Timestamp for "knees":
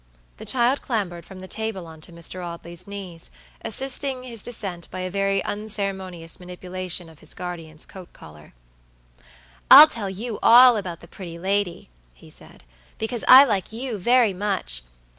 2.87-3.29